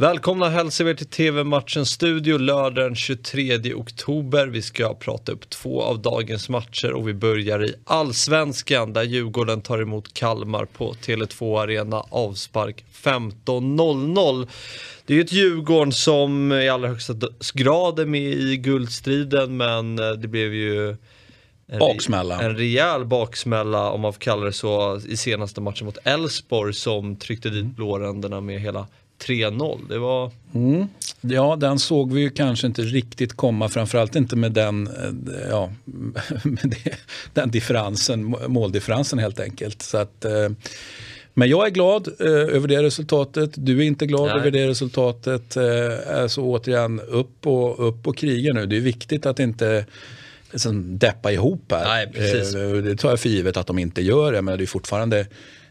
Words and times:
Välkomna 0.00 0.48
hälsar 0.48 0.84
vi 0.84 0.96
till 0.96 1.06
TV-matchens 1.06 1.90
studio 1.90 2.38
lördag 2.38 2.84
den 2.84 2.94
23 2.94 3.74
oktober. 3.74 4.46
Vi 4.46 4.62
ska 4.62 4.94
prata 4.94 5.32
upp 5.32 5.50
två 5.50 5.82
av 5.82 6.02
dagens 6.02 6.48
matcher 6.48 6.92
och 6.92 7.08
vi 7.08 7.14
börjar 7.14 7.64
i 7.64 7.74
allsvenskan 7.84 8.92
där 8.92 9.02
Djurgården 9.02 9.60
tar 9.60 9.82
emot 9.82 10.14
Kalmar 10.14 10.64
på 10.64 10.92
Tele2 10.92 11.62
Arena 11.62 11.96
avspark 12.10 12.84
15.00. 12.92 14.48
Det 15.06 15.12
är 15.12 15.16
ju 15.16 15.24
ett 15.24 15.32
Djurgården 15.32 15.92
som 15.92 16.52
i 16.52 16.68
allra 16.68 16.88
högsta 16.88 17.14
grad 17.54 17.98
är 17.98 18.06
med 18.06 18.32
i 18.32 18.56
guldstriden 18.56 19.56
men 19.56 19.98
eh, 19.98 20.10
det 20.10 20.28
blev 20.28 20.54
ju 20.54 20.96
en, 21.68 21.78
baksmälla. 21.78 22.40
En 22.40 22.56
rejäl 22.56 23.04
baksmälla 23.04 23.90
om 23.90 24.00
man 24.00 24.12
får 24.12 24.20
kalla 24.20 24.44
det 24.44 24.52
så 24.52 25.00
i 25.08 25.16
senaste 25.16 25.60
matchen 25.60 25.86
mot 25.86 25.98
Elfsborg 26.04 26.74
som 26.74 27.16
tryckte 27.16 27.50
dit 27.50 27.64
blåränderna 27.64 28.40
med 28.40 28.60
hela 28.60 28.86
3-0. 29.26 29.88
Det 29.88 29.98
var... 29.98 30.30
Mm. 30.54 30.88
Ja, 31.20 31.56
den 31.56 31.78
såg 31.78 32.12
vi 32.12 32.20
ju 32.20 32.30
kanske 32.30 32.66
inte 32.66 32.82
riktigt 32.82 33.36
komma, 33.36 33.68
framförallt 33.68 34.16
inte 34.16 34.36
med 34.36 34.52
den, 34.52 34.86
eh, 34.86 35.48
ja, 35.50 35.72
med 36.42 36.74
det, 36.84 36.94
den 37.32 37.50
differensen, 37.50 38.36
måldifferensen 38.46 39.18
helt 39.18 39.40
enkelt. 39.40 39.82
Så 39.82 39.98
att, 39.98 40.24
eh, 40.24 40.48
men 41.34 41.48
jag 41.48 41.66
är 41.66 41.70
glad 41.70 42.08
eh, 42.20 42.56
över 42.56 42.68
det 42.68 42.82
resultatet. 42.82 43.50
Du 43.54 43.78
är 43.78 43.82
inte 43.82 44.06
glad 44.06 44.26
Nej. 44.26 44.36
över 44.36 44.50
det 44.50 44.68
resultatet. 44.68 45.56
Eh, 45.56 46.26
så 46.26 46.44
återigen, 46.44 47.00
upp 47.00 47.46
och, 47.46 47.88
upp 47.88 48.06
och 48.06 48.16
kriga 48.16 48.52
nu. 48.52 48.66
Det 48.66 48.76
är 48.76 48.80
viktigt 48.80 49.26
att 49.26 49.40
inte 49.40 49.86
liksom, 50.52 50.98
deppa 50.98 51.32
ihop 51.32 51.64
här. 51.70 51.84
Nej, 51.84 52.12
precis. 52.12 52.54
Eh, 52.54 52.72
det 52.72 52.96
tar 52.96 53.10
jag 53.10 53.20
för 53.20 53.28
givet 53.28 53.56
att 53.56 53.66
de 53.66 53.78
inte 53.78 54.02
gör 54.02 54.32
det, 54.32 54.42
men 54.42 54.58
det 54.58 54.64
är 54.64 54.66
fortfarande 54.66 55.26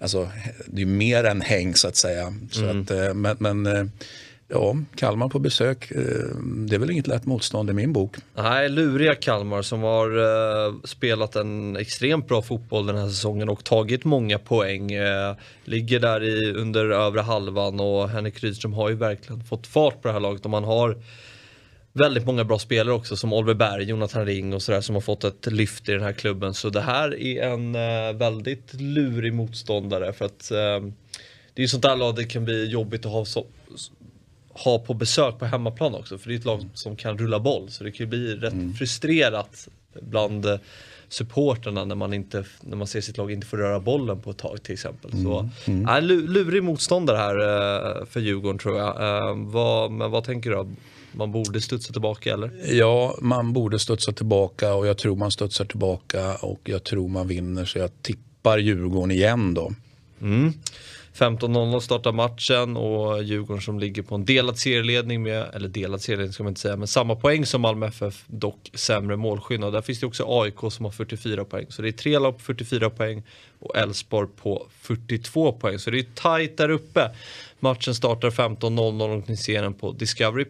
Alltså, 0.00 0.28
det 0.66 0.82
är 0.82 0.86
mer 0.86 1.24
än 1.24 1.40
häng 1.40 1.74
så 1.74 1.88
att 1.88 1.96
säga. 1.96 2.34
Så 2.50 2.64
mm. 2.64 2.82
att, 2.82 2.90
eh, 2.90 3.14
men, 3.14 3.36
men 3.38 3.66
eh, 3.66 3.84
ja, 4.48 4.76
Kalmar 4.96 5.28
på 5.28 5.38
besök, 5.38 5.92
det 6.68 6.74
är 6.74 6.78
väl 6.78 6.90
inget 6.90 7.06
lätt 7.06 7.26
motstånd 7.26 7.70
i 7.70 7.72
min 7.72 7.92
bok. 7.92 8.16
Nej, 8.34 8.68
luriga 8.68 9.14
Kalmar 9.14 9.62
som 9.62 9.82
har 9.82 10.86
spelat 10.86 11.36
en 11.36 11.76
extremt 11.76 12.28
bra 12.28 12.42
fotboll 12.42 12.86
den 12.86 12.96
här 12.96 13.08
säsongen 13.08 13.48
och 13.48 13.64
tagit 13.64 14.04
många 14.04 14.38
poäng. 14.38 14.90
Ligger 15.64 16.00
där 16.00 16.24
i, 16.24 16.52
under 16.52 16.90
övre 16.90 17.20
halvan 17.20 17.80
och 17.80 18.08
Henrik 18.08 18.42
Rydström 18.42 18.72
har 18.72 18.88
ju 18.88 18.94
verkligen 18.94 19.44
fått 19.44 19.66
fart 19.66 20.02
på 20.02 20.08
det 20.08 20.14
här 20.14 20.20
laget 20.20 20.44
och 20.44 20.50
man 20.50 20.64
har 20.64 20.96
väldigt 21.98 22.26
många 22.26 22.44
bra 22.44 22.58
spelare 22.58 22.94
också 22.94 23.16
som 23.16 23.32
Oliver 23.32 23.54
Berg, 23.54 23.84
Jonathan 23.84 24.26
Ring 24.26 24.54
och 24.54 24.62
sådär 24.62 24.80
som 24.80 24.94
har 24.94 25.02
fått 25.02 25.24
ett 25.24 25.46
lyft 25.46 25.88
i 25.88 25.92
den 25.92 26.02
här 26.02 26.12
klubben. 26.12 26.54
Så 26.54 26.70
det 26.70 26.80
här 26.80 27.20
är 27.20 27.42
en 27.42 27.76
uh, 27.76 28.18
väldigt 28.18 28.74
lurig 28.74 29.32
motståndare 29.32 30.12
för 30.12 30.24
att 30.24 30.50
uh, 30.52 30.90
det 31.54 31.60
är 31.60 31.64
ju 31.64 31.68
sånt 31.68 31.82
där 31.82 31.96
lag 31.96 32.16
det 32.16 32.24
kan 32.24 32.44
bli 32.44 32.66
jobbigt 32.70 33.06
att 33.06 33.12
ha, 33.12 33.24
så, 33.24 33.46
ha 34.50 34.78
på 34.78 34.94
besök 34.94 35.38
på 35.38 35.44
hemmaplan 35.44 35.94
också. 35.94 36.18
För 36.18 36.28
det 36.28 36.34
är 36.34 36.38
ett 36.38 36.44
lag 36.44 36.68
som 36.74 36.96
kan 36.96 37.18
rulla 37.18 37.40
boll 37.40 37.70
så 37.70 37.84
det 37.84 37.92
kan 37.92 38.06
ju 38.06 38.10
bli 38.10 38.34
rätt 38.34 38.52
mm. 38.52 38.74
frustrerat 38.74 39.68
bland 40.00 40.46
uh, 40.46 40.56
supporterna 41.08 41.84
när 41.84 41.94
man, 41.94 42.14
inte, 42.14 42.44
när 42.60 42.76
man 42.76 42.86
ser 42.86 43.00
sitt 43.00 43.16
lag 43.16 43.32
inte 43.32 43.46
få 43.46 43.56
röra 43.56 43.80
bollen 43.80 44.20
på 44.20 44.30
ett 44.30 44.38
tag 44.38 44.62
till 44.62 44.72
exempel. 44.72 45.12
Mm. 45.12 45.24
Så, 45.24 45.48
mm. 45.66 45.88
Äh, 45.88 46.02
lurig 46.02 46.62
motståndare 46.62 47.16
här 47.16 47.38
uh, 47.38 48.04
för 48.06 48.20
Djurgården 48.20 48.58
tror 48.58 48.78
jag. 48.78 49.00
Uh, 49.00 49.50
vad, 49.50 49.90
men 49.90 50.10
vad 50.10 50.24
tänker 50.24 50.50
du? 50.50 50.66
Man 51.12 51.32
borde 51.32 51.60
studsa 51.60 51.92
tillbaka 51.92 52.32
eller? 52.32 52.50
Ja, 52.72 53.14
man 53.20 53.52
borde 53.52 53.78
studsa 53.78 54.12
tillbaka 54.12 54.74
och 54.74 54.86
jag 54.86 54.98
tror 54.98 55.16
man 55.16 55.30
studsar 55.30 55.64
tillbaka 55.64 56.34
och 56.34 56.60
jag 56.64 56.84
tror 56.84 57.08
man 57.08 57.28
vinner 57.28 57.64
så 57.64 57.78
jag 57.78 57.90
tippar 58.02 58.58
Djurgården 58.58 59.10
igen 59.10 59.54
då. 59.54 59.72
Mm. 60.20 60.52
15.00 61.18 61.80
startar 61.80 62.12
matchen 62.12 62.76
och 62.76 63.22
Djurgården 63.22 63.62
som 63.62 63.78
ligger 63.78 64.02
på 64.02 64.14
en 64.14 64.24
delad 64.24 64.58
serieledning 64.58 65.22
med, 65.22 65.54
eller 65.54 65.68
delad 65.68 66.02
serieledning 66.02 66.32
ska 66.32 66.42
man 66.42 66.50
inte 66.50 66.60
säga, 66.60 66.76
men 66.76 66.88
samma 66.88 67.16
poäng 67.16 67.46
som 67.46 67.60
Malmö 67.60 67.86
FF, 67.86 68.24
dock 68.26 68.70
sämre 68.74 69.16
målskillnad. 69.16 69.72
Där 69.72 69.82
finns 69.82 70.00
det 70.00 70.06
också 70.06 70.24
AIK 70.28 70.72
som 70.72 70.84
har 70.84 70.92
44 70.92 71.44
poäng. 71.44 71.66
Så 71.68 71.82
det 71.82 71.88
är 71.88 71.92
tre 71.92 72.18
lag 72.18 72.38
på 72.38 72.44
44 72.44 72.90
poäng 72.90 73.22
och 73.58 73.76
Elfsborg 73.76 74.28
på 74.42 74.66
42 74.80 75.52
poäng. 75.52 75.78
Så 75.78 75.90
det 75.90 75.98
är 75.98 76.06
tajt 76.14 76.56
där 76.56 76.70
uppe. 76.70 77.10
Matchen 77.60 77.94
startar 77.94 78.30
15.00 78.30 79.18
och 79.18 79.28
ni 79.28 79.36
ser 79.36 79.62
den 79.62 79.74
på 79.74 79.92
Discovery+. 79.92 80.44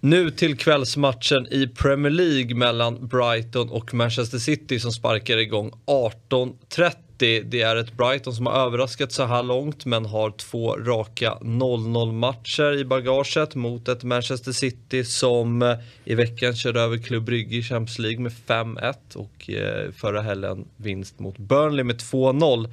Nu 0.00 0.30
till 0.30 0.56
kvällsmatchen 0.56 1.46
i 1.50 1.68
Premier 1.68 2.10
League 2.10 2.54
mellan 2.54 3.08
Brighton 3.08 3.68
och 3.70 3.94
Manchester 3.94 4.38
City 4.38 4.80
som 4.80 4.92
sparkar 4.92 5.36
igång 5.38 5.72
18.30 5.86 7.09
det 7.20 7.62
är 7.62 7.76
ett 7.76 7.92
Brighton 7.92 8.34
som 8.34 8.46
har 8.46 8.66
överraskat 8.66 9.12
så 9.12 9.24
här 9.24 9.42
långt 9.42 9.84
men 9.84 10.04
har 10.06 10.30
två 10.30 10.76
raka 10.76 11.38
0-0 11.40 12.12
matcher 12.12 12.78
i 12.78 12.84
bagaget 12.84 13.54
mot 13.54 13.88
ett 13.88 14.02
Manchester 14.02 14.52
City 14.52 15.04
som 15.04 15.62
eh, 15.62 15.78
i 16.04 16.14
veckan 16.14 16.56
körde 16.56 16.80
över 16.80 16.98
Club 16.98 17.24
Brygge 17.24 17.56
i 17.56 17.62
Champions 17.62 17.98
League 17.98 18.20
med 18.20 18.32
5-1 18.46 18.94
och 19.14 19.50
eh, 19.50 19.92
förra 19.92 20.22
helgen 20.22 20.68
vinst 20.76 21.18
mot 21.18 21.38
Burnley 21.38 21.84
med 21.84 21.96
2-0. 21.96 22.72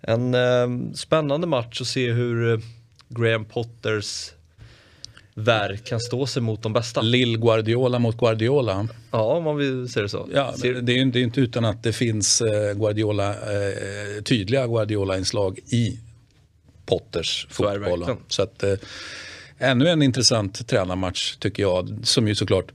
En 0.00 0.34
eh, 0.34 0.94
spännande 0.94 1.46
match 1.46 1.80
att 1.80 1.86
se 1.86 2.12
hur 2.12 2.52
eh, 2.52 2.60
Graham 3.08 3.44
Potters 3.44 4.30
verk 5.34 5.84
kan 5.84 6.00
stå 6.00 6.26
sig 6.26 6.42
mot 6.42 6.62
de 6.62 6.72
bästa. 6.72 7.00
Lill 7.00 7.38
Guardiola 7.38 7.98
mot 7.98 8.18
Guardiola. 8.18 8.88
Ja, 9.10 9.36
om 9.36 9.44
man 9.44 9.56
vill 9.56 9.88
se 9.88 10.00
det 10.00 10.08
så. 10.08 10.28
Ja, 10.34 10.54
det, 10.62 10.68
är, 10.68 10.74
det 10.74 10.92
är 10.92 11.22
inte 11.22 11.40
utan 11.40 11.64
att 11.64 11.82
det 11.82 11.92
finns 11.92 12.40
eh, 12.40 12.74
Guardiola, 12.74 13.28
eh, 13.30 14.22
tydliga 14.22 14.66
Guardiola-inslag 14.66 15.58
i 15.58 15.98
Potters 16.86 17.46
fotboll. 17.50 18.04
Så, 18.04 18.16
så 18.28 18.42
att, 18.42 18.62
eh, 18.62 18.74
ännu 19.58 19.88
en 19.88 20.02
intressant 20.02 20.68
tränarmatch 20.68 21.36
tycker 21.36 21.62
jag, 21.62 22.00
som 22.02 22.28
ju 22.28 22.34
såklart 22.34 22.72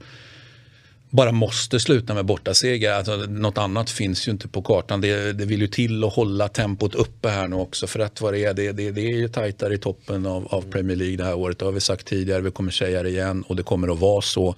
bara 1.10 1.32
måste 1.32 1.80
sluta 1.80 2.14
med 2.14 2.24
bortaseger. 2.24 2.92
Alltså, 2.92 3.16
något 3.16 3.58
annat 3.58 3.90
finns 3.90 4.28
ju 4.28 4.32
inte 4.32 4.48
på 4.48 4.62
kartan. 4.62 5.00
Det, 5.00 5.32
det 5.32 5.44
vill 5.44 5.60
ju 5.60 5.66
till 5.66 6.04
att 6.04 6.12
hålla 6.12 6.48
tempot 6.48 6.94
uppe 6.94 7.28
här 7.28 7.48
nu 7.48 7.56
också. 7.56 7.86
För 7.86 8.00
att 8.00 8.20
vad 8.20 8.32
det 8.34 8.44
är, 8.44 8.54
det, 8.54 8.72
det, 8.72 8.90
det 8.90 9.00
är 9.00 9.16
ju 9.16 9.28
tajtare 9.28 9.74
i 9.74 9.78
toppen 9.78 10.26
av, 10.26 10.46
av, 10.46 10.62
Premier 10.62 10.96
League 10.96 11.16
det 11.16 11.24
här 11.24 11.34
året. 11.34 11.58
Det 11.58 11.64
har 11.64 11.72
vi 11.72 11.80
sagt 11.80 12.06
tidigare, 12.06 12.40
vi 12.40 12.50
kommer 12.50 12.70
säga 12.70 13.02
det 13.02 13.08
igen 13.08 13.42
och 13.42 13.56
det 13.56 13.62
kommer 13.62 13.92
att 13.92 13.98
vara 13.98 14.22
så. 14.22 14.54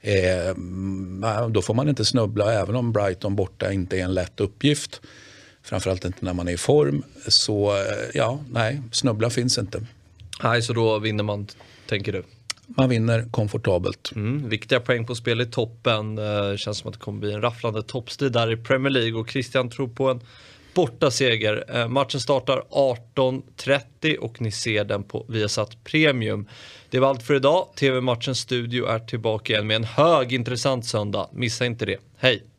Eh, 0.00 0.56
då 1.50 1.62
får 1.62 1.74
man 1.74 1.88
inte 1.88 2.04
snubbla, 2.04 2.52
även 2.52 2.76
om 2.76 2.92
Brighton 2.92 3.36
borta 3.36 3.72
inte 3.72 3.98
är 3.98 4.04
en 4.04 4.14
lätt 4.14 4.40
uppgift. 4.40 5.00
Framförallt 5.62 6.04
inte 6.04 6.24
när 6.24 6.34
man 6.34 6.48
är 6.48 6.52
i 6.52 6.56
form. 6.56 7.02
Så 7.28 7.76
eh, 7.76 7.82
ja, 8.14 8.40
nej, 8.50 8.82
snubbla 8.92 9.30
finns 9.30 9.58
inte. 9.58 9.86
Nej, 10.42 10.62
så 10.62 10.72
då 10.72 10.98
vinner 10.98 11.24
man, 11.24 11.46
tänker 11.86 12.12
du? 12.12 12.22
Man 12.76 12.88
vinner 12.88 13.24
komfortabelt. 13.30 14.12
Mm, 14.16 14.48
viktiga 14.48 14.80
poäng 14.80 15.06
på 15.06 15.14
spel 15.14 15.40
i 15.40 15.46
toppen. 15.46 16.14
Det 16.14 16.50
eh, 16.50 16.56
känns 16.56 16.78
som 16.78 16.88
att 16.88 16.94
det 16.94 17.00
kommer 17.00 17.20
bli 17.20 17.32
en 17.32 17.42
rafflande 17.42 17.82
toppstrid 17.82 18.32
där 18.32 18.52
i 18.52 18.56
Premier 18.56 18.90
League 18.90 19.20
och 19.20 19.30
Christian 19.30 19.70
tror 19.70 19.88
på 19.88 20.10
en 20.10 20.20
borta 20.74 21.10
seger. 21.10 21.64
Eh, 21.68 21.88
matchen 21.88 22.20
startar 22.20 22.62
18.30 22.70 24.16
och 24.16 24.40
ni 24.40 24.50
ser 24.50 24.84
den 24.84 25.02
på 25.02 25.26
Viasat 25.28 25.84
Premium. 25.84 26.48
Det 26.90 27.00
var 27.00 27.08
allt 27.08 27.22
för 27.22 27.34
idag. 27.34 27.68
TV-matchens 27.76 28.38
studio 28.38 28.86
är 28.86 28.98
tillbaka 28.98 29.52
igen 29.52 29.66
med 29.66 29.76
en 29.76 29.84
hög 29.84 30.32
intressant 30.32 30.86
söndag. 30.86 31.28
Missa 31.32 31.66
inte 31.66 31.86
det. 31.86 31.98
Hej! 32.16 32.49